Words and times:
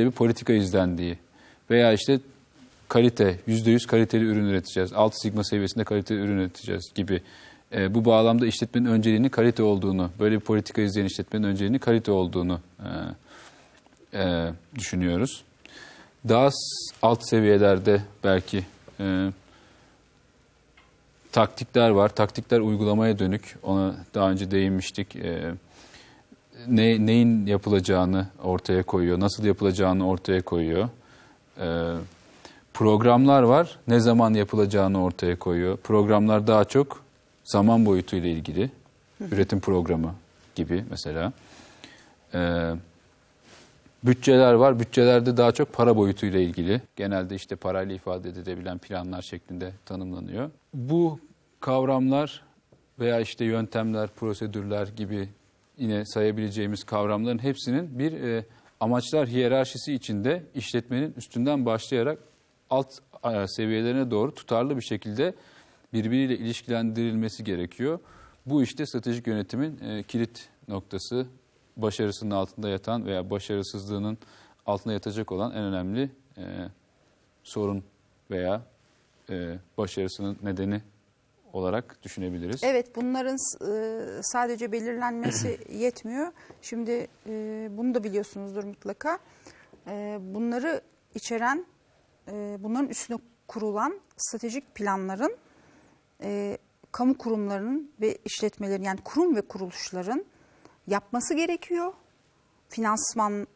böyle 0.00 0.10
bir 0.10 0.16
politika 0.16 0.52
izlendiği 0.52 1.18
veya 1.70 1.92
işte 1.92 2.20
kalite, 2.88 3.38
%100 3.48 3.86
kaliteli 3.86 4.24
ürün 4.24 4.44
üreteceğiz, 4.44 4.92
6 4.92 5.16
sigma 5.18 5.44
seviyesinde 5.44 5.84
kaliteli 5.84 6.20
ürün 6.20 6.38
üreteceğiz 6.38 6.92
gibi 6.94 7.22
e, 7.72 7.94
bu 7.94 8.04
bağlamda 8.04 8.46
işletmenin 8.46 8.86
önceliğinin 8.86 9.28
kalite 9.28 9.62
olduğunu, 9.62 10.10
böyle 10.20 10.34
bir 10.34 10.40
politika 10.40 10.82
izleyen 10.82 11.06
işletmenin 11.06 11.44
önceliğinin 11.44 11.78
kalite 11.78 12.12
olduğunu 12.12 12.60
e, 12.78 12.88
e, 14.18 14.52
düşünüyoruz. 14.74 15.42
Daha 16.28 16.48
alt 17.02 17.28
seviyelerde 17.28 18.02
belki 18.24 18.64
e, 19.00 19.32
taktikler 21.32 21.90
var. 21.90 22.08
Taktikler 22.08 22.60
uygulamaya 22.60 23.18
dönük. 23.18 23.56
Ona 23.62 23.94
daha 24.14 24.30
önce 24.30 24.50
değinmiştik. 24.50 25.16
E, 25.16 25.54
ne, 26.68 27.06
neyin 27.06 27.46
yapılacağını 27.46 28.26
ortaya 28.42 28.82
koyuyor, 28.82 29.20
nasıl 29.20 29.44
yapılacağını 29.44 30.08
ortaya 30.08 30.42
koyuyor. 30.42 30.88
E, 31.60 31.94
programlar 32.74 33.42
var, 33.42 33.78
ne 33.88 34.00
zaman 34.00 34.34
yapılacağını 34.34 35.04
ortaya 35.04 35.38
koyuyor. 35.38 35.76
Programlar 35.76 36.46
daha 36.46 36.64
çok 36.64 37.02
zaman 37.44 37.86
boyutuyla 37.86 38.28
ilgili. 38.28 38.70
Üretim 39.20 39.60
programı 39.60 40.14
gibi 40.54 40.84
mesela. 40.90 41.32
E, 42.34 42.70
bütçeler 44.04 44.52
var, 44.52 44.80
bütçelerde 44.80 45.36
daha 45.36 45.52
çok 45.52 45.72
para 45.72 45.96
boyutuyla 45.96 46.40
ilgili. 46.40 46.80
Genelde 46.96 47.34
işte 47.34 47.56
parayla 47.56 47.94
ifade 47.94 48.28
edilebilen 48.28 48.78
planlar 48.78 49.22
şeklinde 49.22 49.72
tanımlanıyor. 49.86 50.50
Bu 50.74 51.18
kavramlar 51.60 52.42
veya 52.98 53.20
işte 53.20 53.44
yöntemler, 53.44 54.08
prosedürler 54.08 54.88
gibi 54.96 55.28
yine 55.80 56.04
sayabileceğimiz 56.06 56.84
kavramların 56.84 57.42
hepsinin 57.42 57.98
bir 57.98 58.12
e, 58.12 58.44
amaçlar 58.80 59.28
hiyerarşisi 59.28 59.94
içinde 59.94 60.44
işletmenin 60.54 61.14
üstünden 61.16 61.66
başlayarak 61.66 62.18
alt 62.70 62.98
e, 63.24 63.46
seviyelerine 63.48 64.10
doğru 64.10 64.34
tutarlı 64.34 64.76
bir 64.76 64.82
şekilde 64.82 65.34
birbiriyle 65.92 66.38
ilişkilendirilmesi 66.38 67.44
gerekiyor. 67.44 67.98
Bu 68.46 68.62
işte 68.62 68.86
stratejik 68.86 69.26
yönetimin 69.26 69.78
e, 69.84 70.02
kilit 70.02 70.48
noktası, 70.68 71.26
başarısının 71.76 72.30
altında 72.30 72.68
yatan 72.68 73.06
veya 73.06 73.30
başarısızlığının 73.30 74.18
altında 74.66 74.92
yatacak 74.92 75.32
olan 75.32 75.50
en 75.52 75.62
önemli 75.62 76.10
e, 76.36 76.44
sorun 77.44 77.84
veya 78.30 78.62
e, 79.30 79.58
başarısının 79.78 80.38
nedeni 80.42 80.82
olarak 81.52 82.02
düşünebiliriz. 82.02 82.64
Evet 82.64 82.96
bunların 82.96 83.36
e, 83.36 84.22
sadece 84.22 84.72
belirlenmesi 84.72 85.60
yetmiyor. 85.72 86.32
Şimdi 86.62 87.08
e, 87.26 87.68
bunu 87.70 87.94
da 87.94 88.04
biliyorsunuzdur 88.04 88.64
mutlaka. 88.64 89.18
E, 89.86 90.18
bunları 90.20 90.80
içeren, 91.14 91.66
e, 92.28 92.56
bunların 92.60 92.88
üstüne 92.88 93.18
kurulan 93.48 94.00
stratejik 94.16 94.74
planların 94.74 95.36
e, 96.22 96.58
kamu 96.92 97.18
kurumlarının 97.18 97.92
ve 98.00 98.18
işletmelerin 98.24 98.82
yani 98.82 99.00
kurum 99.04 99.36
ve 99.36 99.40
kuruluşların 99.40 100.24
yapması 100.86 101.34
gerekiyor. 101.34 101.92
Finansman 102.68 103.46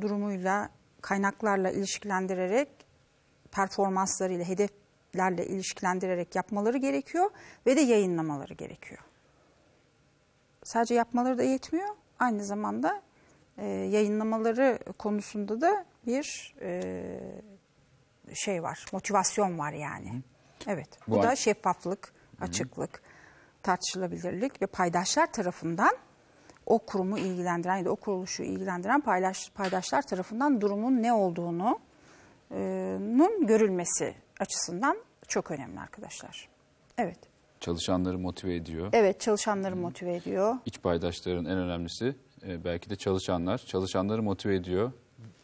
durumuyla, 0.00 0.70
kaynaklarla 1.00 1.70
ilişkilendirerek 1.70 2.68
performanslarıyla, 3.50 4.44
hedeflerle 5.14 5.46
ilişkilendirerek 5.46 6.36
yapmaları 6.36 6.78
gerekiyor 6.78 7.30
ve 7.66 7.76
de 7.76 7.80
yayınlamaları 7.80 8.54
gerekiyor. 8.54 9.00
Sadece 10.64 10.94
yapmaları 10.94 11.38
da 11.38 11.42
yetmiyor. 11.42 11.88
Aynı 12.18 12.44
zamanda 12.44 13.02
e, 13.58 13.66
yayınlamaları 13.66 14.78
konusunda 14.98 15.60
da 15.60 15.84
bir 16.06 16.54
e, 16.60 17.02
şey 18.34 18.62
var, 18.62 18.86
motivasyon 18.92 19.58
var 19.58 19.72
yani. 19.72 20.22
Evet, 20.66 20.88
bu, 21.08 21.16
Bu 21.16 21.22
da 21.22 21.36
şeffaflık, 21.36 22.12
açıklık, 22.40 23.02
tartışılabilirlik 23.62 24.62
ve 24.62 24.66
paydaşlar 24.66 25.32
tarafından 25.32 25.96
o 26.66 26.78
kurumu 26.78 27.18
ilgilendiren 27.18 27.76
ya 27.76 27.84
da 27.84 27.90
o 27.90 27.96
kuruluşu 27.96 28.42
ilgilendiren 28.42 29.00
paydaş, 29.00 29.50
paydaşlar 29.50 30.02
tarafından 30.02 30.60
durumun 30.60 31.02
ne 31.02 31.12
olduğunu 31.12 31.78
e, 32.50 32.58
nun 33.00 33.46
görülmesi 33.46 34.14
açısından 34.40 34.96
çok 35.28 35.50
önemli 35.50 35.80
arkadaşlar. 35.80 36.48
Evet. 36.98 37.18
Çalışanları 37.60 38.18
motive 38.18 38.54
ediyor. 38.54 38.88
Evet 38.92 39.20
çalışanları 39.20 39.76
motive 39.76 40.14
ediyor. 40.14 40.54
İç 40.66 40.82
paydaşların 40.82 41.44
en 41.44 41.58
önemlisi 41.58 42.16
e, 42.46 42.64
belki 42.64 42.90
de 42.90 42.96
çalışanlar. 42.96 43.58
Çalışanları 43.58 44.22
motive 44.22 44.54
ediyor. 44.54 44.92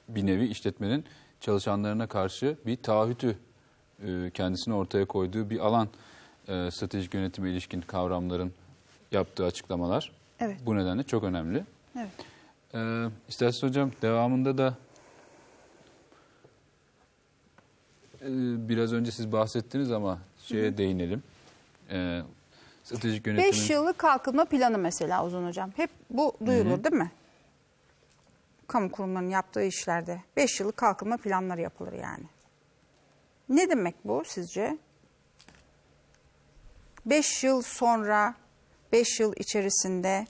Bir 0.08 0.26
nevi 0.26 0.46
işletmenin 0.46 1.04
çalışanlarına 1.40 2.06
karşı 2.06 2.56
bir 2.66 2.76
taahhütü 2.76 3.38
e, 4.06 4.30
kendisine 4.34 4.74
ortaya 4.74 5.04
koyduğu 5.04 5.50
bir 5.50 5.58
alan 5.58 5.88
e, 6.48 6.70
stratejik 6.70 7.14
yönetime 7.14 7.50
ilişkin 7.50 7.80
kavramların 7.80 8.52
yaptığı 9.12 9.44
açıklamalar. 9.44 10.12
Evet. 10.40 10.56
Bu 10.66 10.76
nedenle 10.76 11.02
çok 11.02 11.24
önemli. 11.24 11.64
Evet. 11.96 12.10
Ee, 12.74 13.06
isterseniz 13.28 13.62
hocam 13.62 13.90
devamında 14.02 14.58
da 14.58 14.74
e, 18.09 18.09
biraz 18.68 18.92
önce 18.92 19.10
siz 19.10 19.32
bahsettiniz 19.32 19.92
ama 19.92 20.18
şeye 20.38 20.78
değinelim. 20.78 21.22
Ee, 21.90 22.20
stratejik 22.84 23.26
yönetimin 23.26 23.52
5 23.52 23.70
yıllık 23.70 23.98
kalkınma 23.98 24.44
planı 24.44 24.78
mesela 24.78 25.26
Uzun 25.26 25.46
Hocam. 25.46 25.70
Hep 25.76 25.90
bu 26.10 26.36
duyulur 26.46 26.84
değil 26.84 26.96
mi? 26.96 27.10
Kamu 28.66 28.90
kurumlarının 28.90 29.30
yaptığı 29.30 29.62
işlerde 29.62 30.20
5 30.36 30.60
yıllık 30.60 30.76
kalkınma 30.76 31.16
planları 31.16 31.60
yapılır 31.60 31.92
yani. 31.92 32.24
Ne 33.48 33.70
demek 33.70 33.94
bu 34.04 34.22
sizce? 34.26 34.78
5 37.06 37.44
yıl 37.44 37.62
sonra, 37.62 38.34
5 38.92 39.20
yıl 39.20 39.32
içerisinde 39.36 40.26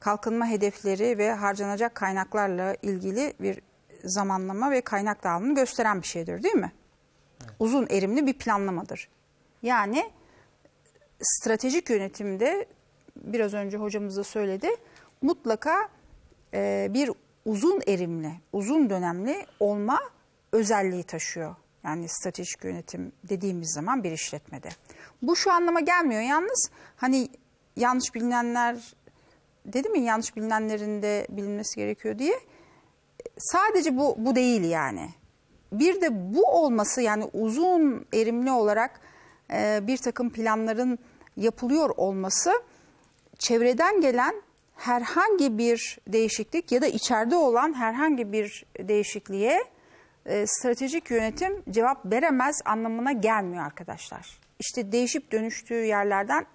kalkınma 0.00 0.46
hedefleri 0.46 1.18
ve 1.18 1.32
harcanacak 1.32 1.94
kaynaklarla 1.94 2.76
ilgili 2.82 3.34
bir 3.40 3.60
zamanlama 4.04 4.70
ve 4.70 4.80
kaynak 4.80 5.24
dağılımını 5.24 5.54
gösteren 5.54 6.02
bir 6.02 6.06
şeydir 6.06 6.42
değil 6.42 6.54
mi? 6.54 6.72
Uzun 7.58 7.86
erimli 7.90 8.26
bir 8.26 8.32
planlamadır. 8.32 9.08
Yani 9.62 10.10
stratejik 11.22 11.90
yönetimde 11.90 12.66
biraz 13.16 13.54
önce 13.54 13.76
hocamız 13.76 14.16
da 14.16 14.24
söyledi 14.24 14.68
mutlaka 15.22 15.88
e, 16.54 16.88
bir 16.90 17.10
uzun 17.44 17.80
erimli, 17.86 18.32
uzun 18.52 18.90
dönemli 18.90 19.46
olma 19.60 20.00
özelliği 20.52 21.02
taşıyor. 21.02 21.54
Yani 21.84 22.08
stratejik 22.08 22.64
yönetim 22.64 23.12
dediğimiz 23.24 23.72
zaman 23.72 24.04
bir 24.04 24.12
işletmede. 24.12 24.68
Bu 25.22 25.36
şu 25.36 25.52
anlama 25.52 25.80
gelmiyor 25.80 26.22
yalnız 26.22 26.70
hani 26.96 27.28
yanlış 27.76 28.14
bilinenler 28.14 28.94
dedi 29.66 29.88
mi 29.88 30.00
yanlış 30.00 30.36
bilinenlerin 30.36 31.02
de 31.02 31.26
bilinmesi 31.30 31.76
gerekiyor 31.76 32.18
diye. 32.18 32.34
Sadece 33.40 33.96
bu 33.96 34.14
bu 34.18 34.34
değil 34.34 34.64
yani. 34.64 35.08
Bir 35.72 36.00
de 36.00 36.34
bu 36.34 36.44
olması 36.44 37.02
yani 37.02 37.24
uzun 37.32 38.06
erimli 38.14 38.50
olarak 38.50 39.00
e, 39.52 39.80
bir 39.82 39.96
takım 39.96 40.30
planların 40.30 40.98
yapılıyor 41.36 41.90
olması 41.96 42.52
çevreden 43.38 44.00
gelen 44.00 44.34
herhangi 44.76 45.58
bir 45.58 45.98
değişiklik 46.08 46.72
ya 46.72 46.82
da 46.82 46.86
içeride 46.86 47.36
olan 47.36 47.74
herhangi 47.74 48.32
bir 48.32 48.66
değişikliğe 48.78 49.64
e, 50.26 50.46
stratejik 50.46 51.10
yönetim 51.10 51.62
cevap 51.70 52.12
veremez 52.12 52.60
anlamına 52.64 53.12
gelmiyor 53.12 53.64
arkadaşlar. 53.64 54.40
İşte 54.58 54.92
değişip 54.92 55.32
dönüştüğü 55.32 55.84
yerlerden 55.84 56.46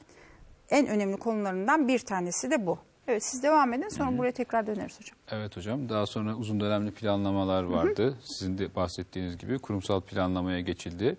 en 0.69 0.87
önemli 0.87 1.17
konularından 1.17 1.87
bir 1.87 1.99
tanesi 1.99 2.51
de 2.51 2.65
bu. 2.65 2.79
Evet 3.07 3.23
siz 3.23 3.43
devam 3.43 3.73
edin 3.73 3.89
sonra 3.89 4.17
buraya 4.17 4.31
tekrar 4.31 4.67
döneriz 4.67 4.99
hocam. 4.99 5.17
Evet 5.31 5.57
hocam. 5.57 5.89
Daha 5.89 6.05
sonra 6.05 6.35
uzun 6.35 6.59
dönemli 6.59 6.91
planlamalar 6.91 7.63
vardı. 7.63 8.17
Sizin 8.23 8.57
de 8.57 8.75
bahsettiğiniz 8.75 9.37
gibi 9.37 9.59
kurumsal 9.59 10.01
planlamaya 10.01 10.59
geçildi. 10.59 11.17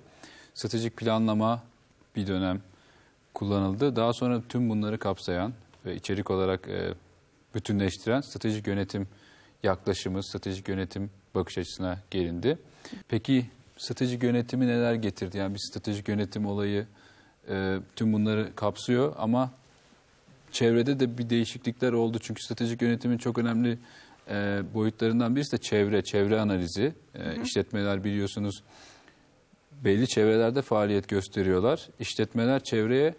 Stratejik 0.54 0.96
planlama 0.96 1.62
bir 2.16 2.26
dönem 2.26 2.60
kullanıldı. 3.34 3.96
Daha 3.96 4.12
sonra 4.12 4.42
tüm 4.48 4.70
bunları 4.70 4.98
kapsayan 4.98 5.52
ve 5.84 5.94
içerik 5.96 6.30
olarak 6.30 6.68
e, 6.68 6.94
bütünleştiren 7.54 8.20
stratejik 8.20 8.66
yönetim 8.66 9.08
yaklaşımı, 9.62 10.22
stratejik 10.22 10.68
yönetim 10.68 11.10
bakış 11.34 11.58
açısına 11.58 11.98
gelindi. 12.10 12.58
Peki 13.08 13.46
stratejik 13.76 14.22
yönetimi 14.22 14.66
neler 14.66 14.94
getirdi? 14.94 15.38
Yani 15.38 15.54
bir 15.54 15.58
stratejik 15.58 16.08
yönetim 16.08 16.46
olayı 16.46 16.86
e, 17.48 17.78
tüm 17.96 18.12
bunları 18.12 18.54
kapsıyor 18.56 19.14
ama 19.18 19.50
çevrede 20.56 21.00
de 21.00 21.18
bir 21.18 21.30
değişiklikler 21.30 21.92
oldu. 21.92 22.18
Çünkü 22.20 22.42
stratejik 22.42 22.82
yönetimin 22.82 23.18
çok 23.18 23.38
önemli 23.38 23.78
e, 24.30 24.62
boyutlarından 24.74 25.36
birisi 25.36 25.52
de 25.52 25.58
çevre, 25.58 26.02
çevre 26.02 26.40
analizi. 26.40 26.94
E, 27.14 27.42
işletmeler 27.42 28.04
biliyorsunuz 28.04 28.62
belli 29.84 30.08
çevrelerde 30.08 30.62
faaliyet 30.62 31.08
gösteriyorlar. 31.08 31.88
İşletmeler 32.00 32.64
çevreye 32.64 33.14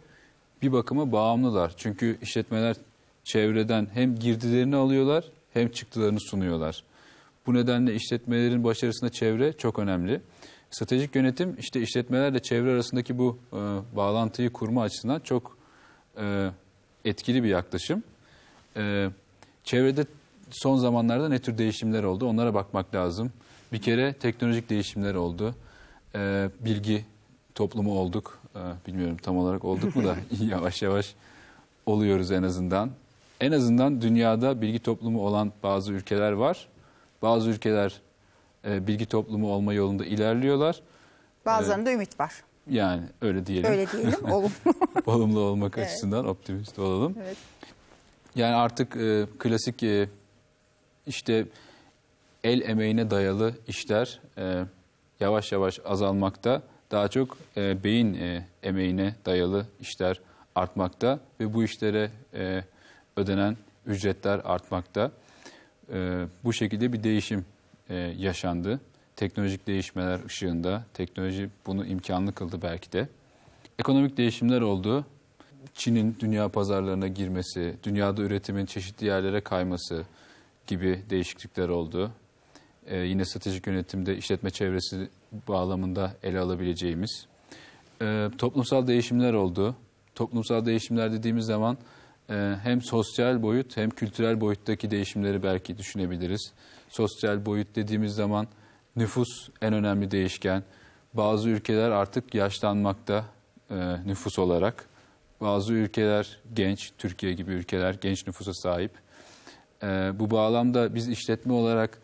bir 0.61 0.71
bakıma 0.71 1.11
bağımlılar. 1.11 1.73
Çünkü 1.77 2.17
işletmeler 2.21 2.75
çevreden 3.23 3.87
hem 3.93 4.15
girdilerini 4.15 4.75
alıyorlar 4.75 5.25
hem 5.53 5.69
çıktılarını 5.69 6.19
sunuyorlar. 6.19 6.83
Bu 7.45 7.53
nedenle 7.53 7.95
işletmelerin 7.95 8.63
başarısında 8.63 9.11
çevre 9.11 9.53
çok 9.53 9.79
önemli. 9.79 10.21
Stratejik 10.71 11.15
yönetim 11.15 11.55
işte 11.59 11.81
işletmelerle 11.81 12.41
çevre 12.41 12.71
arasındaki 12.71 13.17
bu 13.17 13.37
e, 13.53 13.57
bağlantıyı 13.95 14.49
kurma 14.49 14.83
açısından 14.83 15.19
çok 15.19 15.57
e, 16.17 16.49
etkili 17.09 17.43
bir 17.43 17.49
yaklaşım. 17.49 18.03
E, 18.77 19.09
çevrede 19.63 20.05
son 20.51 20.77
zamanlarda 20.77 21.29
ne 21.29 21.39
tür 21.39 21.57
değişimler 21.57 22.03
oldu 22.03 22.25
onlara 22.25 22.53
bakmak 22.53 22.95
lazım. 22.95 23.31
Bir 23.71 23.81
kere 23.81 24.13
teknolojik 24.13 24.69
değişimler 24.69 25.15
oldu. 25.15 25.55
E, 26.15 26.49
bilgi 26.59 27.05
toplumu 27.55 27.99
olduk. 27.99 28.39
E, 28.55 28.59
bilmiyorum 28.87 29.17
tam 29.21 29.37
olarak 29.37 29.65
olduk 29.65 29.95
mu 29.95 30.03
da 30.03 30.15
yavaş 30.45 30.81
yavaş 30.81 31.15
oluyoruz 31.85 32.31
en 32.31 32.43
azından. 32.43 32.91
En 33.41 33.51
azından 33.51 34.01
dünyada 34.01 34.61
bilgi 34.61 34.79
toplumu 34.79 35.21
olan 35.21 35.51
bazı 35.63 35.93
ülkeler 35.93 36.31
var. 36.31 36.67
Bazı 37.21 37.49
ülkeler 37.49 38.01
e, 38.65 38.87
bilgi 38.87 39.05
toplumu 39.05 39.53
olma 39.53 39.73
yolunda 39.73 40.05
ilerliyorlar. 40.05 40.81
Bazılarında 41.45 41.91
ümit 41.91 42.19
var. 42.19 42.31
Yani 42.69 43.03
öyle 43.21 43.45
diyelim. 43.45 43.71
Öyle 43.71 43.87
diyelim. 43.91 44.25
Olumlu. 44.31 44.49
Olumlu 45.05 45.39
olmak 45.39 45.77
Evet. 45.77 45.87
açısından 45.89 46.27
optimist 46.27 46.79
olalım. 46.79 47.15
evet. 47.23 47.37
Yani 48.35 48.55
artık 48.55 48.95
e, 48.95 49.25
klasik 49.39 49.83
e, 49.83 50.09
işte 51.07 51.45
el 52.43 52.61
emeğine 52.61 53.11
dayalı 53.11 53.53
işler 53.67 54.19
e, 54.37 54.63
yavaş 55.19 55.51
yavaş 55.51 55.79
azalmakta. 55.85 56.61
Daha 56.91 57.07
çok 57.07 57.37
e, 57.57 57.83
beyin 57.83 58.13
e, 58.13 58.45
emeğine 58.63 59.15
dayalı 59.25 59.65
işler 59.81 60.19
artmakta 60.55 61.19
ve 61.39 61.53
bu 61.53 61.63
işlere 61.63 62.11
e, 62.33 62.63
ödenen 63.17 63.57
ücretler 63.85 64.41
artmakta. 64.43 65.11
E, 65.93 66.25
bu 66.43 66.53
şekilde 66.53 66.93
bir 66.93 67.03
değişim 67.03 67.45
e, 67.89 67.95
yaşandı. 67.95 68.79
Teknolojik 69.17 69.67
değişmeler 69.67 70.25
ışığında 70.25 70.85
teknoloji 70.93 71.49
bunu 71.65 71.85
imkanlı 71.85 72.33
kıldı 72.33 72.61
belki 72.61 72.91
de. 72.91 73.07
Ekonomik 73.79 74.17
değişimler 74.17 74.61
oldu. 74.61 75.05
Çin'in 75.73 76.15
dünya 76.19 76.49
pazarlarına 76.49 77.07
girmesi, 77.07 77.75
dünyada 77.83 78.21
üretimin 78.21 78.65
çeşitli 78.65 79.05
yerlere 79.05 79.41
kayması 79.41 80.03
gibi 80.67 81.01
değişiklikler 81.09 81.69
oldu. 81.69 82.11
Ee, 82.85 82.97
yine 82.97 83.25
stratejik 83.25 83.67
yönetimde 83.67 84.17
işletme 84.17 84.49
çevresi 84.49 85.09
bağlamında 85.47 86.13
ele 86.23 86.39
alabileceğimiz. 86.39 87.25
Ee, 88.01 88.29
toplumsal 88.37 88.87
değişimler 88.87 89.33
oldu. 89.33 89.75
Toplumsal 90.15 90.65
değişimler 90.65 91.13
dediğimiz 91.13 91.45
zaman 91.45 91.77
e, 92.29 92.55
hem 92.63 92.81
sosyal 92.81 93.41
boyut 93.41 93.77
hem 93.77 93.89
kültürel 93.89 94.41
boyuttaki 94.41 94.91
değişimleri 94.91 95.43
belki 95.43 95.77
düşünebiliriz. 95.77 96.51
Sosyal 96.89 97.45
boyut 97.45 97.75
dediğimiz 97.75 98.15
zaman 98.15 98.47
nüfus 98.97 99.49
en 99.61 99.73
önemli 99.73 100.11
değişken. 100.11 100.63
Bazı 101.13 101.49
ülkeler 101.49 101.89
artık 101.91 102.35
yaşlanmakta 102.35 103.25
e, 103.69 103.75
nüfus 104.05 104.39
olarak. 104.39 104.85
Bazı 105.41 105.73
ülkeler 105.73 106.39
genç, 106.53 106.91
Türkiye 106.97 107.33
gibi 107.33 107.51
ülkeler 107.51 107.93
genç 107.93 108.27
nüfusa 108.27 108.53
sahip. 108.53 108.91
E, 109.83 109.87
bu 110.19 110.31
bağlamda 110.31 110.95
biz 110.95 111.09
işletme 111.09 111.53
olarak 111.53 112.01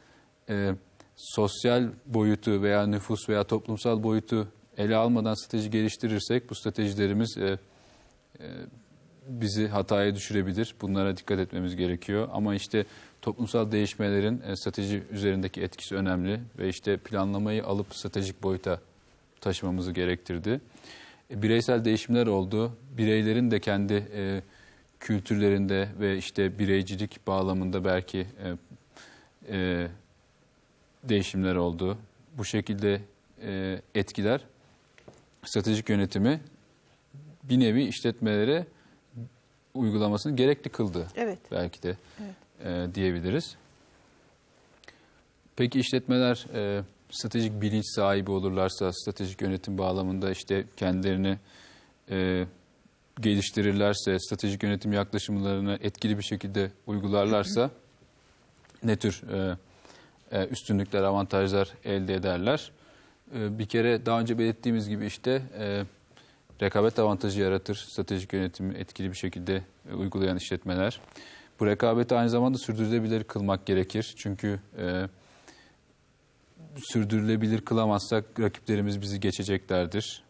e, 0.49 0.71
sosyal 1.15 1.89
boyutu 2.05 2.61
veya 2.61 2.87
nüfus 2.87 3.29
veya 3.29 3.43
toplumsal 3.43 4.03
boyutu 4.03 4.47
ele 4.77 4.95
almadan 4.95 5.33
strateji 5.33 5.69
geliştirirsek 5.69 6.49
bu 6.49 6.55
stratejilerimiz 6.55 7.37
e, 7.37 7.57
e, 8.39 8.45
bizi 9.27 9.67
hataya 9.67 10.15
düşürebilir. 10.15 10.75
Bunlara 10.81 11.17
dikkat 11.17 11.39
etmemiz 11.39 11.75
gerekiyor. 11.75 12.29
Ama 12.33 12.55
işte 12.55 12.85
toplumsal 13.23 13.71
değişmelerin 13.71 14.41
e, 14.41 14.55
strateji 14.55 15.03
üzerindeki 15.11 15.61
etkisi 15.61 15.95
önemli 15.95 16.39
ve 16.59 16.69
işte 16.69 16.97
planlamayı 16.97 17.65
alıp 17.65 17.95
stratejik 17.95 18.43
boyuta 18.43 18.79
taşımamızı 19.41 19.91
gerektirdi. 19.91 20.61
E, 21.31 21.41
bireysel 21.41 21.85
değişimler 21.85 22.27
oldu. 22.27 22.77
Bireylerin 22.97 23.51
de 23.51 23.59
kendi 23.59 23.93
e, 24.15 24.41
kültürlerinde 24.99 25.89
ve 25.99 26.17
işte 26.17 26.59
bireycilik 26.59 27.27
bağlamında 27.27 27.85
belki 27.85 28.19
e, 28.19 28.57
e, 29.49 29.87
değişimler 31.03 31.55
oldu. 31.55 31.97
Bu 32.37 32.45
şekilde 32.45 33.01
e, 33.41 33.81
etkiler 33.95 34.41
stratejik 35.45 35.89
yönetimi 35.89 36.41
bir 37.43 37.59
nevi 37.59 37.83
işletmelere 37.83 38.65
uygulamasını 39.73 40.35
gerekli 40.35 40.69
kıldı 40.69 41.07
Evet. 41.15 41.39
belki 41.51 41.83
de 41.83 41.97
Evet. 42.23 42.42
E, 42.63 42.95
diyebiliriz. 42.95 43.55
Peki 45.55 45.79
işletmeler 45.79 46.45
e, 46.53 46.83
stratejik 47.09 47.61
bilinç 47.61 47.85
sahibi 47.95 48.31
olurlarsa, 48.31 48.93
stratejik 48.93 49.41
yönetim 49.41 49.77
bağlamında 49.77 50.31
işte 50.31 50.65
kendilerini 50.77 51.37
e, 52.09 52.45
geliştirirlerse, 53.21 54.19
stratejik 54.19 54.63
yönetim 54.63 54.93
yaklaşımlarını 54.93 55.79
etkili 55.81 56.17
bir 56.17 56.23
şekilde 56.23 56.71
uygularlarsa 56.87 57.71
ne 58.83 58.95
tür 58.95 59.21
e, 59.33 59.57
e, 60.31 60.47
üstünlükler, 60.47 61.03
avantajlar 61.03 61.73
elde 61.85 62.13
ederler? 62.13 62.71
E, 63.35 63.59
bir 63.59 63.65
kere 63.65 64.05
daha 64.05 64.19
önce 64.19 64.39
belirttiğimiz 64.39 64.89
gibi 64.89 65.05
işte 65.05 65.41
e, 65.59 65.83
rekabet 66.61 66.99
avantajı 66.99 67.41
yaratır 67.41 67.75
stratejik 67.75 68.33
yönetimi 68.33 68.73
etkili 68.73 69.09
bir 69.09 69.17
şekilde 69.17 69.63
e, 69.91 69.93
uygulayan 69.93 70.37
işletmeler. 70.37 70.99
Bu 71.63 71.67
rekabeti 71.67 72.15
aynı 72.15 72.29
zamanda 72.29 72.57
sürdürülebilir 72.57 73.23
kılmak 73.23 73.65
gerekir. 73.65 74.13
Çünkü 74.17 74.59
e, 74.77 75.07
sürdürülebilir 76.77 77.61
kılamazsak 77.65 78.25
rakiplerimiz 78.39 79.01
bizi 79.01 79.19
geçeceklerdir. 79.19 80.23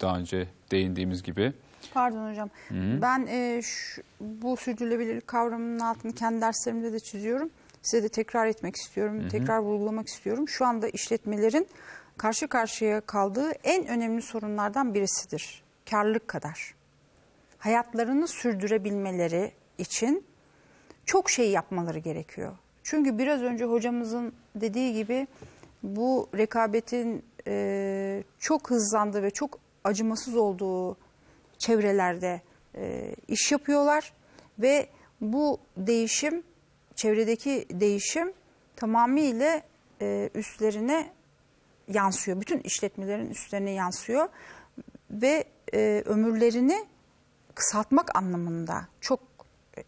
Daha 0.00 0.18
önce 0.18 0.48
değindiğimiz 0.70 1.22
gibi. 1.22 1.52
Pardon 1.94 2.30
hocam. 2.30 2.50
Ben 3.02 3.26
e, 3.26 3.60
şu- 3.62 4.02
bu 4.20 4.56
sürdürülebilirlik 4.56 5.26
kavramının 5.26 5.78
altını 5.80 6.12
kendi 6.14 6.40
derslerimde 6.40 6.92
de 6.92 7.00
çiziyorum. 7.00 7.50
Size 7.82 8.02
de 8.02 8.08
tekrar 8.08 8.46
etmek 8.46 8.76
istiyorum, 8.76 9.28
tekrar 9.28 9.58
vurgulamak 9.58 10.08
istiyorum. 10.08 10.48
Şu 10.48 10.66
anda 10.66 10.88
işletmelerin 10.88 11.66
karşı 12.16 12.48
karşıya 12.48 13.00
kaldığı 13.00 13.50
en 13.50 13.86
önemli 13.86 14.22
sorunlardan 14.22 14.94
birisidir. 14.94 15.62
Karlılık 15.90 16.28
kadar. 16.28 16.74
Hayatlarını 17.58 18.28
sürdürebilmeleri 18.28 19.52
için 19.78 20.24
çok 21.06 21.30
şey 21.30 21.50
yapmaları 21.50 21.98
gerekiyor. 21.98 22.52
Çünkü 22.82 23.18
biraz 23.18 23.42
önce 23.42 23.64
hocamızın 23.64 24.32
dediği 24.54 24.94
gibi 24.94 25.26
bu 25.82 26.28
rekabetin 26.34 27.24
e, 27.46 28.24
çok 28.38 28.70
hızlandığı 28.70 29.22
ve 29.22 29.30
çok 29.30 29.58
acımasız 29.84 30.36
olduğu 30.36 30.96
çevrelerde 31.58 32.40
e, 32.76 33.14
iş 33.28 33.52
yapıyorlar 33.52 34.12
ve 34.58 34.88
bu 35.20 35.58
değişim 35.76 36.42
çevredeki 36.94 37.66
değişim 37.70 38.32
tamamıyla 38.76 39.62
e, 40.00 40.30
üstlerine 40.34 41.12
yansıyor. 41.88 42.40
Bütün 42.40 42.58
işletmelerin 42.58 43.30
üstlerine 43.30 43.70
yansıyor 43.70 44.28
ve 45.10 45.44
e, 45.74 46.02
ömürlerini 46.06 46.86
kısaltmak 47.54 48.16
anlamında 48.16 48.88
çok 49.00 49.20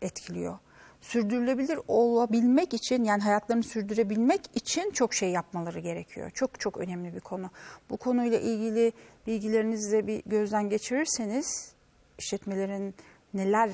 etkiliyor. 0.02 0.58
Sürdürülebilir 1.04 1.78
olabilmek 1.88 2.74
için 2.74 3.04
yani 3.04 3.22
hayatlarını 3.22 3.62
sürdürebilmek 3.62 4.40
için 4.54 4.90
çok 4.90 5.14
şey 5.14 5.30
yapmaları 5.30 5.80
gerekiyor. 5.80 6.30
Çok 6.30 6.60
çok 6.60 6.76
önemli 6.76 7.14
bir 7.14 7.20
konu. 7.20 7.50
Bu 7.90 7.96
konuyla 7.96 8.38
ilgili 8.38 8.92
bilgilerinizi 9.26 9.92
de 9.92 10.06
bir 10.06 10.22
gözden 10.26 10.68
geçirirseniz 10.68 11.74
işletmelerin 12.18 12.94
neler 13.34 13.70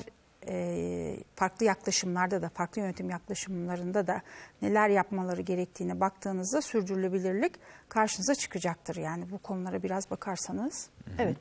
e, 0.47 1.17
farklı 1.35 1.65
yaklaşımlarda 1.65 2.41
da 2.41 2.49
farklı 2.49 2.81
yönetim 2.81 3.09
yaklaşımlarında 3.09 4.07
da 4.07 4.21
neler 4.61 4.89
yapmaları 4.89 5.41
gerektiğine 5.41 5.99
baktığınızda 5.99 6.61
sürdürülebilirlik 6.61 7.53
karşınıza 7.89 8.35
çıkacaktır. 8.35 8.95
Yani 8.95 9.31
bu 9.31 9.37
konulara 9.37 9.83
biraz 9.83 10.11
bakarsanız. 10.11 10.89
Evet. 11.19 11.37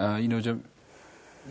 Ee, 0.00 0.04
yine 0.20 0.34
hocam 0.34 0.60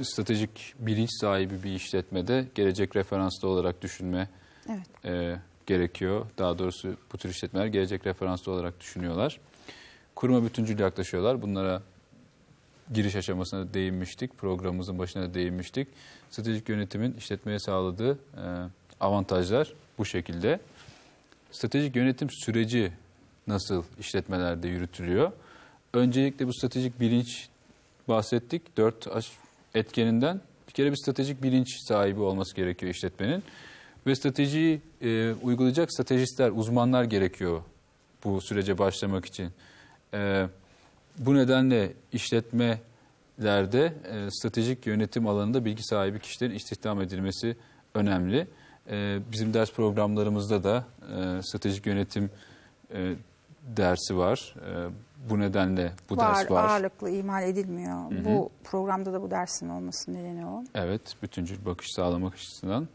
stratejik 0.03 0.73
bilinç 0.79 1.09
sahibi 1.21 1.63
bir 1.63 1.71
işletmede 1.71 2.45
gelecek 2.55 2.95
referanslı 2.95 3.47
olarak 3.47 3.81
düşünme 3.81 4.29
Evet. 4.69 5.05
e, 5.05 5.39
gerekiyor. 5.65 6.25
Daha 6.37 6.59
doğrusu 6.59 6.95
bu 7.13 7.17
tür 7.17 7.29
işletmeler 7.29 7.65
gelecek 7.65 8.05
referanslı 8.05 8.51
olarak 8.51 8.79
düşünüyorlar. 8.79 9.39
Kuruma 10.15 10.43
bütüncül 10.45 10.79
yaklaşıyorlar. 10.79 11.41
Bunlara 11.41 11.81
giriş 12.93 13.15
aşamasına 13.15 13.73
değinmiştik. 13.73 14.37
Programımızın 14.37 14.99
başına 14.99 15.23
da 15.23 15.33
değinmiştik. 15.33 15.87
Stratejik 16.31 16.69
yönetimin 16.69 17.13
işletmeye 17.13 17.59
sağladığı 17.59 18.11
e, 18.13 18.17
avantajlar 18.99 19.73
bu 19.97 20.05
şekilde. 20.05 20.59
Stratejik 21.51 21.95
yönetim 21.95 22.29
süreci 22.29 22.91
nasıl 23.47 23.83
işletmelerde 23.99 24.67
yürütülüyor? 24.67 25.31
Öncelikle 25.93 26.47
bu 26.47 26.53
stratejik 26.53 26.99
bilinç 26.99 27.47
bahsettik. 28.07 28.77
Dört 28.77 29.07
aş- 29.07 29.31
etkeninden 29.75 30.41
bir 30.67 30.74
kere 30.74 30.91
bir 30.91 30.98
stratejik 30.98 31.44
bilinç 31.44 31.67
sahibi 31.88 32.22
olması 32.22 32.55
gerekiyor 32.55 32.94
işletmenin. 32.94 33.44
Ve 34.08 34.15
stratejiyi 34.15 34.82
e, 35.01 35.34
uygulayacak 35.44 35.94
stratejistler, 35.94 36.51
uzmanlar 36.51 37.03
gerekiyor 37.03 37.62
bu 38.24 38.41
sürece 38.41 38.77
başlamak 38.77 39.25
için. 39.25 39.50
E, 40.13 40.48
bu 41.17 41.36
nedenle 41.36 41.94
işletmelerde 42.12 43.94
e, 44.12 44.32
stratejik 44.32 44.88
yönetim 44.88 45.27
alanında 45.27 45.65
bilgi 45.65 45.84
sahibi 45.84 46.20
kişilerin 46.20 46.55
istihdam 46.55 47.01
edilmesi 47.01 47.58
önemli. 47.94 48.48
E, 48.89 49.20
bizim 49.32 49.53
ders 49.53 49.72
programlarımızda 49.72 50.63
da 50.63 50.86
e, 51.01 51.41
stratejik 51.41 51.86
yönetim 51.86 52.29
e, 52.94 53.15
dersi 53.65 54.17
var. 54.17 54.55
E, 54.67 54.89
bu 55.29 55.39
nedenle 55.39 55.91
bu 56.10 56.17
var, 56.17 56.36
ders 56.36 56.51
var. 56.51 56.69
ağırlıklı 56.69 57.10
ihmal 57.10 57.43
edilmiyor. 57.43 58.12
Bu 58.25 58.50
programda 58.63 59.13
da 59.13 59.22
bu 59.22 59.31
dersin 59.31 59.69
olması 59.69 60.13
nedeni 60.13 60.45
o. 60.45 60.63
Evet, 60.75 61.01
bütüncül 61.24 61.65
bakış 61.65 61.88
sağlamak 61.95 62.34
açısından. 62.34 62.88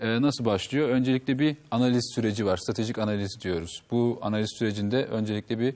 Ee, 0.00 0.22
nasıl 0.22 0.44
başlıyor? 0.44 0.88
Öncelikle 0.88 1.38
bir 1.38 1.56
analiz 1.70 2.12
süreci 2.14 2.46
var. 2.46 2.56
Stratejik 2.56 2.98
analiz 2.98 3.38
diyoruz. 3.42 3.82
Bu 3.90 4.18
analiz 4.22 4.54
sürecinde 4.58 5.04
öncelikle 5.04 5.58
bir 5.58 5.74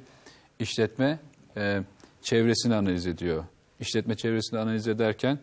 işletme 0.59 1.19
e, 1.57 1.83
çevresini 2.23 2.75
analiz 2.75 3.07
ediyor. 3.07 3.45
İşletme 3.81 4.17
çevresini 4.17 4.59
analiz 4.59 4.89
ederken 4.89 5.39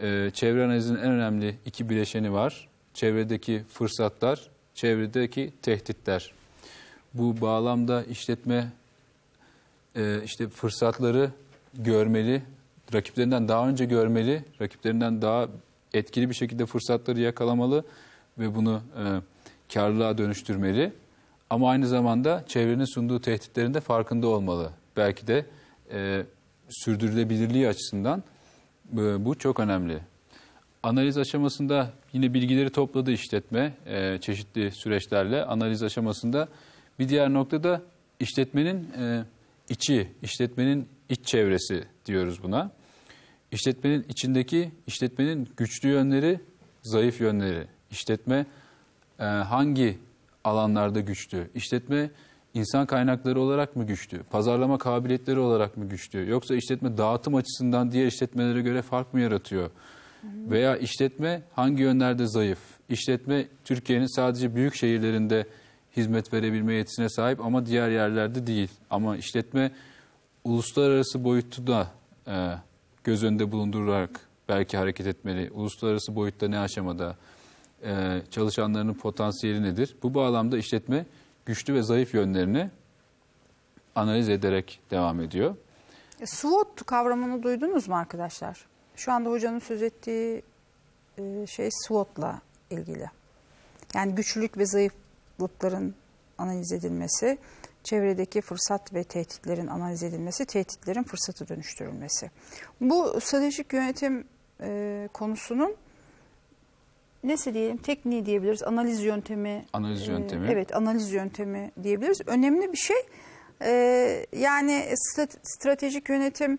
e, 0.00 0.30
çevre 0.34 0.64
analizinin 0.64 0.98
en 0.98 1.10
önemli 1.10 1.58
iki 1.66 1.88
bileşeni 1.88 2.32
var. 2.32 2.68
Çevredeki 2.94 3.64
fırsatlar, 3.72 4.50
çevredeki 4.74 5.52
tehditler. 5.62 6.32
Bu 7.14 7.40
bağlamda 7.40 8.04
işletme 8.04 8.72
e, 9.96 10.22
işte 10.24 10.48
fırsatları 10.48 11.30
görmeli, 11.74 12.42
rakiplerinden 12.94 13.48
daha 13.48 13.68
önce 13.68 13.84
görmeli, 13.84 14.44
rakiplerinden 14.60 15.22
daha 15.22 15.48
etkili 15.92 16.30
bir 16.30 16.34
şekilde 16.34 16.66
fırsatları 16.66 17.20
yakalamalı 17.20 17.84
ve 18.38 18.54
bunu 18.54 18.82
e, 18.98 19.04
karlılığa 19.74 20.18
dönüştürmeli. 20.18 20.92
Ama 21.50 21.70
aynı 21.70 21.86
zamanda 21.86 22.44
çevrenin 22.48 22.94
sunduğu 22.94 23.20
tehditlerin 23.20 23.74
de 23.74 23.80
farkında 23.80 24.26
olmalı. 24.26 24.70
Belki 24.96 25.26
de 25.26 25.46
e, 25.92 26.22
sürdürülebilirliği 26.68 27.68
açısından 27.68 28.22
e, 28.92 29.24
bu 29.24 29.38
çok 29.38 29.60
önemli. 29.60 29.98
Analiz 30.82 31.18
aşamasında 31.18 31.90
yine 32.12 32.34
bilgileri 32.34 32.70
topladı 32.70 33.12
işletme 33.12 33.72
e, 33.86 34.18
çeşitli 34.20 34.72
süreçlerle. 34.72 35.44
Analiz 35.44 35.82
aşamasında 35.82 36.48
bir 36.98 37.08
diğer 37.08 37.32
noktada 37.32 37.82
işletmenin 38.20 38.88
e, 38.98 39.24
içi, 39.68 40.08
işletmenin 40.22 40.88
iç 41.08 41.26
çevresi 41.26 41.84
diyoruz 42.06 42.42
buna. 42.42 42.70
İşletmenin 43.52 44.06
içindeki 44.08 44.70
işletmenin 44.86 45.48
güçlü 45.56 45.88
yönleri, 45.88 46.40
zayıf 46.82 47.20
yönleri. 47.20 47.66
İşletme 47.90 48.46
e, 49.20 49.24
hangi 49.24 49.98
alanlarda 50.44 51.00
güçlü? 51.00 51.50
İşletme 51.54 52.10
insan 52.54 52.86
kaynakları 52.86 53.40
olarak 53.40 53.76
mı 53.76 53.86
güçlü? 53.86 54.22
Pazarlama 54.22 54.78
kabiliyetleri 54.78 55.38
olarak 55.38 55.76
mı 55.76 55.88
güçlü? 55.88 56.30
Yoksa 56.30 56.54
işletme 56.54 56.96
dağıtım 56.96 57.34
açısından 57.34 57.92
diğer 57.92 58.06
işletmelere 58.06 58.62
göre 58.62 58.82
fark 58.82 59.14
mı 59.14 59.20
yaratıyor? 59.20 59.70
Veya 60.24 60.76
işletme 60.76 61.42
hangi 61.52 61.82
yönlerde 61.82 62.26
zayıf? 62.26 62.58
İşletme 62.88 63.46
Türkiye'nin 63.64 64.16
sadece 64.16 64.54
büyük 64.54 64.74
şehirlerinde 64.74 65.46
hizmet 65.96 66.32
verebilme 66.32 66.74
yetisine 66.74 67.08
sahip 67.08 67.40
ama 67.40 67.66
diğer 67.66 67.90
yerlerde 67.90 68.46
değil. 68.46 68.70
Ama 68.90 69.16
işletme 69.16 69.72
uluslararası 70.44 71.24
boyutu 71.24 71.66
da 71.66 71.90
e, 72.26 72.54
göz 73.04 73.24
önünde 73.24 73.52
bulundurarak 73.52 74.20
belki 74.48 74.76
hareket 74.76 75.06
etmeli. 75.06 75.50
Uluslararası 75.50 76.16
boyutta 76.16 76.48
ne 76.48 76.58
aşamada? 76.58 77.16
E, 77.82 78.22
çalışanlarının 78.30 78.94
potansiyeli 78.94 79.62
nedir? 79.62 79.96
Bu 80.02 80.14
bağlamda 80.14 80.58
işletme 80.58 81.06
güçlü 81.46 81.74
ve 81.74 81.82
zayıf 81.82 82.14
yönlerini 82.14 82.70
analiz 83.94 84.28
ederek 84.28 84.80
devam 84.90 85.20
ediyor. 85.20 85.56
E, 86.20 86.26
SWOT 86.26 86.86
kavramını 86.86 87.42
duydunuz 87.42 87.88
mu 87.88 87.96
arkadaşlar? 87.96 88.66
Şu 88.96 89.12
anda 89.12 89.30
hocanın 89.30 89.58
söz 89.58 89.82
ettiği 89.82 90.42
e, 91.18 91.46
şey 91.46 91.68
SWOT'la 91.70 92.40
ilgili. 92.70 93.10
Yani 93.94 94.14
güçlülük 94.14 94.58
ve 94.58 94.66
zayıflıkların 95.38 95.94
analiz 96.38 96.72
edilmesi, 96.72 97.38
çevredeki 97.84 98.40
fırsat 98.40 98.94
ve 98.94 99.04
tehditlerin 99.04 99.66
analiz 99.66 100.02
edilmesi, 100.02 100.46
tehditlerin 100.46 101.02
fırsatı 101.02 101.48
dönüştürülmesi. 101.48 102.30
Bu 102.80 103.20
stratejik 103.20 103.72
yönetim 103.72 104.24
e, 104.60 105.08
konusunun 105.12 105.74
nesi 107.24 107.54
diyelim 107.54 107.76
tekniği 107.76 108.26
diyebiliriz, 108.26 108.62
analiz 108.62 109.02
yöntemi. 109.02 109.66
Analiz 109.72 110.08
e, 110.08 110.12
yöntemi. 110.12 110.48
evet, 110.52 110.76
analiz 110.76 111.12
yöntemi 111.12 111.70
diyebiliriz. 111.82 112.20
Önemli 112.26 112.72
bir 112.72 112.78
şey. 112.78 112.96
E, 113.62 114.26
yani 114.32 114.94
strat- 114.94 115.38
stratejik 115.42 116.08
yönetim 116.08 116.58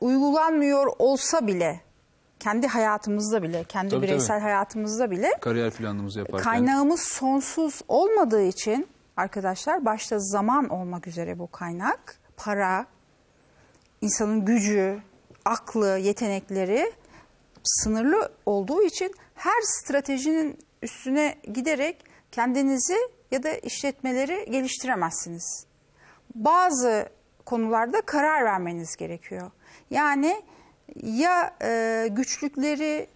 uygulanmıyor 0.00 0.86
olsa 0.98 1.46
bile, 1.46 1.80
kendi 2.42 2.66
hayatımızda 2.66 3.42
bile, 3.42 3.64
kendi 3.64 3.90
Tabii, 3.90 4.02
bireysel 4.02 4.28
tabii. 4.28 4.42
hayatımızda 4.42 5.10
bile 5.10 5.32
Kariyer 5.40 5.70
planımızı 5.70 6.18
yaparken 6.18 6.44
Kaynağımız 6.44 7.00
sonsuz 7.00 7.80
olmadığı 7.88 8.42
için 8.42 8.88
arkadaşlar 9.16 9.84
başta 9.84 10.18
zaman 10.18 10.68
olmak 10.68 11.06
üzere 11.06 11.38
bu 11.38 11.50
kaynak, 11.50 12.18
para, 12.36 12.86
insanın 14.00 14.44
gücü, 14.44 14.98
aklı, 15.44 15.98
yetenekleri 15.98 16.92
sınırlı 17.64 18.32
olduğu 18.46 18.82
için 18.82 19.14
her 19.34 19.62
stratejinin 19.62 20.58
üstüne 20.82 21.34
giderek 21.54 22.04
kendinizi 22.32 22.96
ya 23.30 23.42
da 23.42 23.54
işletmeleri 23.54 24.50
geliştiremezsiniz. 24.50 25.66
Bazı 26.34 27.08
konularda 27.44 28.00
karar 28.00 28.44
vermeniz 28.44 28.96
gerekiyor. 28.96 29.50
Yani 29.90 30.42
ya 31.02 31.56
e, 31.62 32.08
güçlükleri 32.10 33.06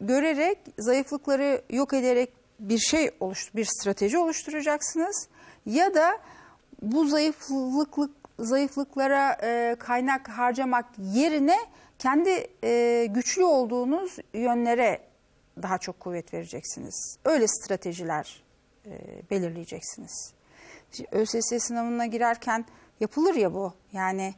görerek, 0.00 0.58
zayıflıkları 0.78 1.62
yok 1.70 1.92
ederek 1.92 2.32
bir 2.60 2.78
şey 2.78 3.10
oluş, 3.20 3.54
bir 3.54 3.64
strateji 3.64 4.18
oluşturacaksınız 4.18 5.28
ya 5.66 5.94
da 5.94 6.18
bu 6.82 7.06
zayıflık 7.06 7.94
zayıflıklara 8.38 9.36
e, 9.42 9.76
kaynak 9.78 10.28
harcamak 10.28 10.86
yerine 10.98 11.56
kendi 11.98 12.46
e, 12.64 13.06
güçlü 13.10 13.44
olduğunuz 13.44 14.16
yönlere 14.34 15.00
daha 15.62 15.78
çok 15.78 16.00
kuvvet 16.00 16.34
vereceksiniz. 16.34 17.16
Öyle 17.24 17.48
stratejiler 17.48 18.42
e, 18.86 18.90
belirleyeceksiniz. 19.30 20.32
Şimdi 20.92 21.08
ÖSS 21.12 21.62
sınavına 21.66 22.06
girerken 22.06 22.64
yapılır 23.00 23.34
ya 23.34 23.54
bu. 23.54 23.72
Yani 23.92 24.34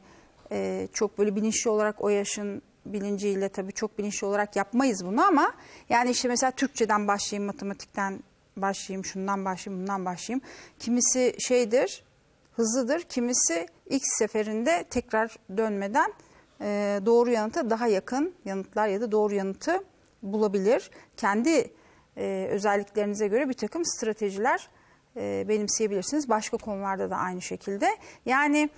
e, 0.53 0.87
çok 0.93 1.17
böyle 1.17 1.35
bilinçli 1.35 1.69
olarak 1.69 2.03
o 2.03 2.09
yaşın 2.09 2.61
bilinciyle 2.85 3.49
tabii 3.49 3.73
çok 3.73 3.97
bilinçli 3.97 4.27
olarak 4.27 4.55
yapmayız 4.55 5.05
bunu 5.05 5.25
ama 5.25 5.53
yani 5.89 6.09
işte 6.09 6.27
mesela 6.27 6.51
Türkçeden 6.51 7.07
başlayayım, 7.07 7.47
matematikten 7.47 8.23
başlayayım, 8.57 9.05
şundan 9.05 9.45
başlayayım, 9.45 9.83
bundan 9.83 10.05
başlayayım. 10.05 10.41
Kimisi 10.79 11.35
şeydir, 11.39 12.03
hızlıdır, 12.51 13.01
kimisi 13.01 13.67
ilk 13.89 14.03
seferinde 14.05 14.83
tekrar 14.89 15.35
dönmeden 15.57 16.13
e, 16.61 16.99
doğru 17.05 17.31
yanıta 17.31 17.69
daha 17.69 17.87
yakın 17.87 18.33
yanıtlar 18.45 18.87
ya 18.87 19.01
da 19.01 19.11
doğru 19.11 19.35
yanıtı 19.35 19.83
bulabilir. 20.23 20.91
Kendi 21.17 21.71
e, 22.17 22.47
özelliklerinize 22.51 23.27
göre 23.27 23.49
bir 23.49 23.53
takım 23.53 23.85
stratejiler 23.85 24.69
e, 25.17 25.45
benimseyebilirsiniz. 25.47 26.29
Başka 26.29 26.57
konularda 26.57 27.09
da 27.09 27.15
aynı 27.15 27.41
şekilde. 27.41 27.97
Yani 28.25 28.69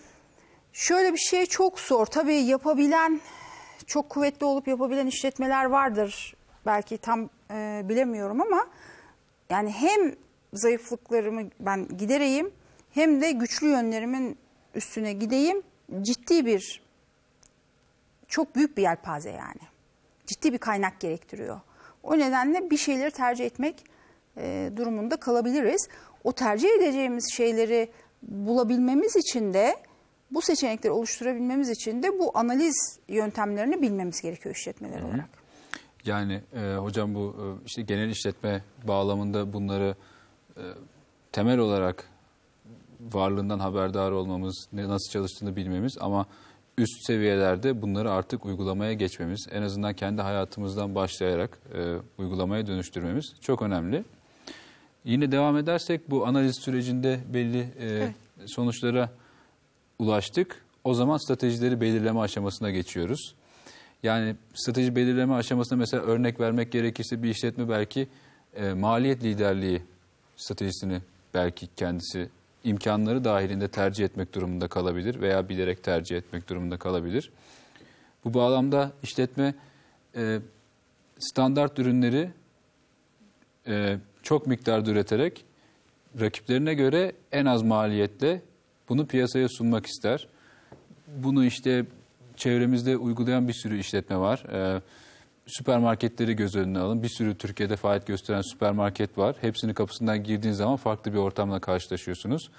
şöyle 0.76 1.14
bir 1.14 1.18
şey 1.18 1.46
çok 1.46 1.80
zor. 1.80 2.06
Tabii 2.06 2.36
yapabilen, 2.36 3.22
çok 3.86 4.10
kuvvetli 4.10 4.46
olup 4.46 4.68
yapabilen 4.68 5.08
işletmeler 5.08 5.66
vardır. 5.66 6.36
Belki 6.66 6.98
tam 6.98 7.30
e, 7.52 7.82
bilemiyorum 7.84 8.42
ama 8.42 8.68
yani 9.50 9.72
hem 9.72 10.16
zayıflıklarımı 10.54 11.50
ben 11.60 11.98
gidereyim 11.98 12.52
hem 12.92 13.22
de 13.22 13.32
güçlü 13.32 13.68
yönlerimin 13.68 14.38
üstüne 14.76 15.14
gideyim. 15.14 15.64
Ciddi 16.02 16.46
bir, 16.46 16.84
çok 18.28 18.56
büyük 18.56 18.78
bir 18.78 18.82
yelpaze 18.82 19.30
yani. 19.30 19.62
Ciddi 20.26 20.54
bir 20.54 20.58
kaynak 20.58 21.00
gerektiriyor. 21.00 21.62
O 22.04 22.20
nedenle 22.20 22.70
bir 22.70 22.78
şeyleri 22.78 23.12
tercih 23.12 23.46
etmek 23.46 23.86
e, 24.38 24.70
durumunda 24.76 25.18
kalabiliriz. 25.18 25.88
O 26.24 26.32
tercih 26.32 26.70
edeceğimiz 26.70 27.34
şeyleri 27.34 27.90
bulabilmemiz 28.22 29.16
için 29.16 29.54
de 29.54 29.76
bu 30.32 30.42
seçenekleri 30.42 30.94
oluşturabilmemiz 30.94 31.70
için 31.70 32.04
de 32.04 32.20
bu 32.20 32.38
analiz 32.38 33.00
yöntemlerini 33.08 33.82
bilmemiz 33.82 34.22
gerekiyor 34.22 34.56
işletmeler 34.56 35.02
olarak. 35.02 35.30
Yani 36.06 36.42
e, 36.56 36.76
hocam 36.76 37.16
bu 37.16 37.36
e, 37.40 37.66
işte 37.66 37.82
genel 37.82 38.10
işletme 38.10 38.64
bağlamında 38.88 39.54
bunları 39.54 39.96
e, 40.58 40.64
temel 41.32 41.58
olarak 41.60 42.10
varlığından 43.00 43.60
haberdar 43.60 44.12
olmamız, 44.12 44.68
ne, 44.74 44.88
nasıl 44.88 45.12
çalıştığını 45.12 45.56
bilmemiz 45.56 45.98
ama 46.00 46.26
üst 46.78 47.06
seviyelerde 47.08 47.82
bunları 47.82 48.12
artık 48.12 48.46
uygulamaya 48.46 48.94
geçmemiz, 48.94 49.48
en 49.52 49.62
azından 49.62 49.94
kendi 49.94 50.22
hayatımızdan 50.22 50.96
başlayarak 50.96 51.60
e, 51.74 51.96
uygulamaya 52.18 52.68
dönüştürmemiz 52.68 53.26
çok 53.42 53.62
önemli. 53.62 54.04
Yine 55.06 55.32
devam 55.32 55.58
edersek 55.58 56.10
bu 56.10 56.28
analiz 56.28 56.60
sürecinde 56.62 57.20
belli 57.34 57.60
e, 57.60 57.68
Evet. 57.80 58.16
sonuçlara 58.46 59.10
ulaştık. 60.00 60.66
O 60.84 60.94
zaman 60.94 61.18
stratejileri 61.18 61.82
belirleme 61.82 62.20
aşamasına 62.20 62.72
geçiyoruz. 62.72 63.36
Yani 64.04 64.36
strateji 64.54 64.96
belirleme 64.96 65.34
aşamasında 65.34 65.80
mesela 65.80 66.04
örnek 66.04 66.40
vermek 66.40 66.72
gerekirse 66.72 67.24
bir 67.24 67.30
işletme 67.30 67.70
belki 67.70 68.08
e, 68.56 68.74
maliyet 68.74 69.24
liderliği 69.24 69.82
stratejisini 70.38 71.02
belki 71.34 71.68
kendisi 71.76 72.30
imkanları 72.64 73.24
dahilinde 73.24 73.68
tercih 73.68 74.06
etmek 74.06 74.34
durumunda 74.34 74.68
kalabilir 74.68 75.22
veya 75.22 75.50
bilerek 75.50 75.84
tercih 75.84 76.18
etmek 76.18 76.50
durumunda 76.50 76.78
kalabilir. 76.78 77.32
Bu 78.26 78.34
bağlamda 78.34 78.92
işletme 79.04 79.56
e, 80.16 80.40
standart 81.20 81.80
ürünleri 81.80 82.30
e, 83.68 83.98
çok 84.24 84.48
miktarda 84.48 84.92
üreterek 84.92 85.46
rakiplerine 86.20 86.74
göre 86.74 87.12
en 87.32 87.46
az 87.46 87.62
maliyetle 87.62 88.42
bunu 88.90 89.06
piyasaya 89.08 89.50
sunmak 89.50 89.86
ister. 89.86 90.28
Bunu 91.18 91.46
işte 91.46 91.86
çevremizde 92.36 92.98
uygulayan 92.98 93.48
bir 93.48 93.54
sürü 93.54 93.80
işletme 93.80 94.18
var. 94.18 94.44
Ee, 94.52 94.82
süpermarketleri 95.48 96.36
göz 96.36 96.56
önüne 96.56 96.80
alın. 96.80 97.04
Bir 97.04 97.10
sürü 97.10 97.38
Türkiye'de 97.38 97.76
faaliyet 97.76 98.08
gösteren 98.08 98.42
süpermarket 98.42 99.18
var. 99.18 99.36
Hepsinin 99.42 99.74
kapısından 99.74 100.24
girdiğiniz 100.24 100.58
zaman 100.58 100.76
farklı 100.76 101.14
bir 101.14 101.18
ortamla 101.18 101.60
karşılaşıyorsunuz. 101.60 102.50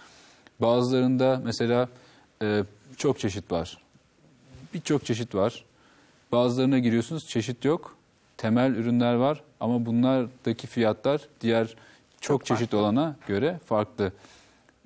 Bazılarında 0.61 1.41
mesela 1.45 1.89
e, 2.43 2.65
çok 2.97 3.19
çeşit 3.19 3.53
var. 3.53 3.79
Birçok 4.75 5.05
çeşit 5.05 5.35
var. 5.35 5.65
Bazılarına 6.33 6.79
giriyorsunuz 6.79 7.27
çeşit 7.29 7.65
yok. 7.65 7.97
Temel 8.37 8.71
ürünler 8.71 9.15
var 9.15 9.43
ama 9.61 9.87
bunlardaki 9.87 10.67
fiyatlar 10.67 11.21
diğer 11.41 11.67
çok, 11.67 11.77
Çok 12.21 12.47
çeşit 12.47 12.75
olana 12.75 13.17
göre 13.27 13.61
farklı. 13.65 14.13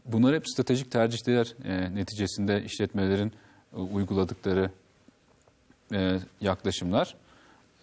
Bunlar 0.05 0.35
hep 0.35 0.49
stratejik 0.49 0.91
tercihler 0.91 1.55
e, 1.65 1.95
neticesinde 1.95 2.65
işletmelerin 2.65 3.33
e, 3.73 3.77
uyguladıkları 3.77 4.71
e, 5.93 6.19
yaklaşımlar. 6.41 7.15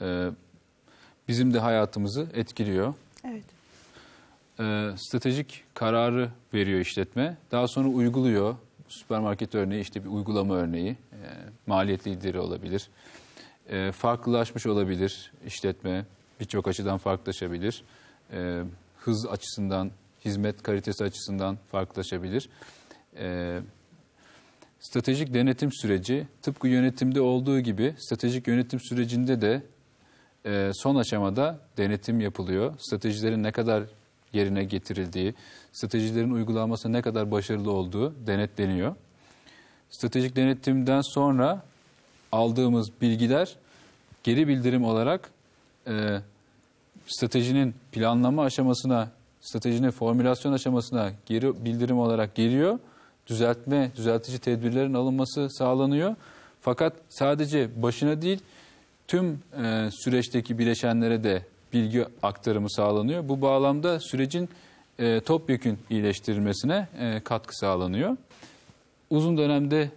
E, 0.02 0.30
bizim 1.28 1.54
de 1.54 1.60
hayatımızı 1.60 2.28
etkiliyor. 2.34 2.94
Evet. 3.24 3.44
E, 4.60 4.98
stratejik 4.98 5.64
kararı 5.74 6.30
veriyor 6.54 6.80
işletme. 6.80 7.38
Daha 7.52 7.68
sonra 7.68 7.88
uyguluyor. 7.88 8.56
Süpermarket 8.88 9.56
örneği 9.56 9.82
işte 9.82 10.04
bir 10.04 10.10
uygulama 10.10 10.56
örneği. 10.56 10.92
E, 10.92 10.98
maliyet 11.68 12.08
lideri 12.08 12.40
olabilir. 12.40 12.90
E, 13.70 13.92
farklılaşmış 13.92 14.66
olabilir 14.66 15.32
işletme. 15.46 16.06
Birçok 16.40 16.68
açıdan 16.68 16.98
farklılaşabilir. 16.98 17.84
E, 18.34 18.64
hız 19.00 19.28
açısından, 19.28 19.92
hizmet 20.28 20.64
kalitesi 20.64 21.04
açısından 21.04 21.58
farklılaşabilir. 21.72 22.50
E, 23.20 23.60
stratejik 24.80 25.34
denetim 25.34 25.72
süreci 25.74 26.28
tıpkı 26.42 26.68
yönetimde 26.68 27.22
olduğu 27.22 27.60
gibi 27.60 27.96
stratejik 27.98 28.48
yönetim 28.48 28.80
sürecinde 28.80 29.42
de 29.42 29.64
e, 30.46 30.72
son 30.74 30.96
aşamada 30.96 31.60
denetim 31.78 32.22
yapılıyor. 32.22 32.74
Stratejilerin 32.80 33.44
ne 33.44 33.52
kadar 33.52 33.84
yerine 34.34 34.64
getirildiği, 34.64 35.34
stratejilerin 35.72 36.32
uygulanması 36.32 36.94
ne 36.94 37.02
kadar 37.02 37.32
başarılı 37.32 37.72
olduğu 37.72 38.28
denetleniyor. 38.28 38.96
Stratejik 39.90 40.36
denetimden 40.36 41.02
sonra 41.02 41.64
aldığımız 42.32 42.90
bilgiler 43.02 43.56
geri 44.24 44.48
bildirim 44.48 44.84
olarak 44.84 45.30
e, 45.88 46.22
stratejinin 47.08 47.76
planlama 47.92 48.44
aşamasına, 48.44 49.12
stratejinin 49.42 49.92
formülasyon 49.92 50.54
aşamasına 50.54 51.12
geri 51.26 51.66
bildirim 51.66 52.00
olarak 52.00 52.36
geliyor. 52.36 52.80
Düzeltme, 53.28 53.92
düzeltici 53.96 54.40
tedbirlerin 54.40 54.94
alınması 54.94 55.50
sağlanıyor. 55.50 56.16
Fakat 56.62 56.94
sadece 57.10 57.82
başına 57.82 58.22
değil, 58.22 58.40
tüm 59.08 59.40
e, 59.64 59.90
süreçteki 59.92 60.58
bileşenlere 60.58 61.24
de 61.24 61.42
bilgi 61.74 62.06
aktarımı 62.24 62.72
sağlanıyor. 62.72 63.30
Bu 63.30 63.42
bağlamda 63.42 64.00
sürecin 64.00 64.50
e, 65.00 65.20
topyekün 65.20 65.80
iyileştirilmesine 65.90 66.88
e, 67.00 67.20
katkı 67.24 67.58
sağlanıyor. 67.58 68.18
Uzun 69.10 69.38
dönemde 69.38 69.92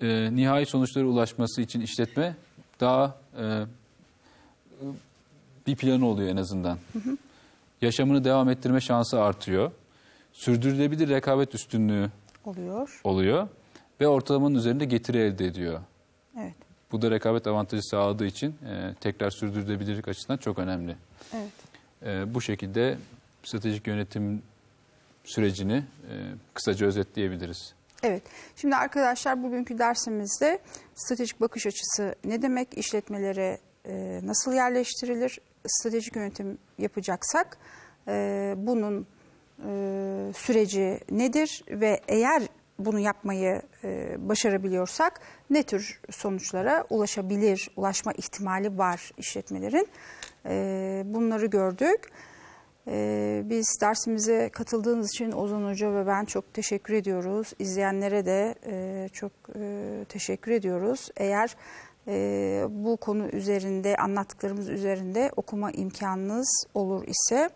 e, 0.00 0.36
nihai 0.36 0.66
sonuçlara 0.66 1.04
ulaşması 1.04 1.62
için 1.62 1.80
işletme 1.80 2.36
daha 2.80 3.18
e, 3.40 3.64
bir 5.66 5.76
planı 5.76 6.06
oluyor 6.06 6.28
en 6.28 6.36
azından. 6.36 6.78
Yaşamını 7.82 8.24
devam 8.24 8.48
ettirme 8.48 8.80
şansı 8.80 9.20
artıyor. 9.22 9.70
Sürdürülebilir 10.32 11.08
rekabet 11.08 11.54
üstünlüğü 11.54 12.10
Oluyor. 12.44 13.00
oluyor 13.04 13.48
ve 14.00 14.08
ortalamanın 14.08 14.54
üzerinde 14.54 14.84
getiri 14.84 15.18
elde 15.18 15.46
ediyor. 15.46 15.80
Evet. 16.40 16.54
Bu 16.92 17.02
da 17.02 17.10
rekabet 17.10 17.46
avantajı 17.46 17.82
sağladığı 17.82 18.26
için 18.26 18.50
e, 18.50 18.94
tekrar 19.00 19.30
sürdürülebilirlik 19.30 20.08
açısından 20.08 20.36
çok 20.36 20.58
önemli. 20.58 20.96
Evet. 21.34 21.52
E, 22.02 22.34
bu 22.34 22.40
şekilde 22.40 22.98
stratejik 23.44 23.86
yönetim 23.86 24.42
sürecini 25.24 25.72
e, 26.10 26.14
kısaca 26.54 26.86
özetleyebiliriz. 26.86 27.74
Evet. 28.02 28.22
Şimdi 28.56 28.76
arkadaşlar 28.76 29.42
bugünkü 29.42 29.78
dersimizde 29.78 30.58
stratejik 30.94 31.40
bakış 31.40 31.66
açısı 31.66 32.14
ne 32.24 32.42
demek, 32.42 32.78
işletmelere 32.78 33.58
e, 33.86 34.20
nasıl 34.22 34.52
yerleştirilir, 34.52 35.38
stratejik 35.66 36.16
yönetim 36.16 36.58
yapacaksak 36.78 37.58
e, 38.08 38.54
bunun 38.56 39.06
e, 39.66 40.32
süreci 40.36 41.00
nedir 41.10 41.64
ve 41.70 42.00
eğer 42.08 42.42
bunu 42.78 42.98
yapmayı 42.98 43.62
e, 43.84 44.16
başarabiliyorsak 44.28 45.20
ne 45.50 45.62
tür 45.62 46.00
sonuçlara 46.10 46.84
ulaşabilir, 46.90 47.70
ulaşma 47.76 48.12
ihtimali 48.12 48.78
var 48.78 49.10
işletmelerin. 49.18 49.88
E, 50.46 51.02
bunları 51.06 51.46
gördük. 51.46 52.10
Ee, 52.88 53.42
biz 53.44 53.78
dersimize 53.80 54.48
katıldığınız 54.48 55.10
için 55.10 55.32
Ozan 55.32 55.70
Hoca 55.70 55.94
ve 55.94 56.06
ben 56.06 56.24
çok 56.24 56.54
teşekkür 56.54 56.94
ediyoruz. 56.94 57.52
İzleyenlere 57.58 58.26
de 58.26 58.54
e, 58.66 59.08
çok 59.12 59.32
e, 59.54 60.04
teşekkür 60.08 60.52
ediyoruz. 60.52 61.08
Eğer 61.16 61.56
e, 62.08 62.66
bu 62.70 62.96
konu 62.96 63.28
üzerinde, 63.28 63.96
anlattıklarımız 63.96 64.68
üzerinde 64.68 65.30
okuma 65.36 65.70
imkanınız 65.70 66.64
olur 66.74 67.04
ise, 67.06 67.50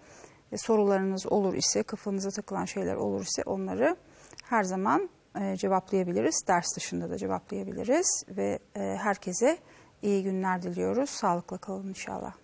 e, 0.52 0.58
sorularınız 0.58 1.26
olur 1.26 1.54
ise, 1.54 1.82
kafanıza 1.82 2.30
takılan 2.30 2.64
şeyler 2.64 2.94
olur 2.94 3.22
ise 3.22 3.42
onları 3.46 3.96
her 4.44 4.64
zaman 4.64 5.10
e, 5.40 5.56
cevaplayabiliriz. 5.56 6.44
Ders 6.48 6.76
dışında 6.76 7.10
da 7.10 7.16
cevaplayabiliriz 7.18 8.24
ve 8.28 8.58
e, 8.76 8.80
herkese 8.80 9.58
iyi 10.02 10.22
günler 10.22 10.62
diliyoruz. 10.62 11.10
Sağlıkla 11.10 11.58
kalın 11.58 11.88
inşallah. 11.88 12.43